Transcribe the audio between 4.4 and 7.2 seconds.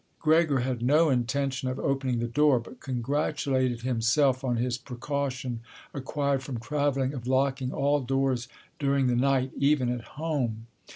on his precaution, acquired from travelling,